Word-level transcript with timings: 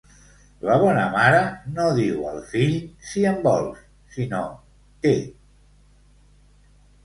La 0.69 0.77
bona 0.83 1.03
mare 1.15 1.41
no 1.75 1.85
diu 1.99 2.23
al 2.31 2.41
fill 2.55 2.73
«si 3.11 3.27
en 3.35 3.39
vols», 3.45 3.85
sinó 4.17 4.43
«té». 5.07 5.15